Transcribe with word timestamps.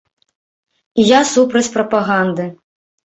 І 1.03 1.05
я 1.09 1.19
супраць 1.33 1.65
прапаганды. 1.77 2.51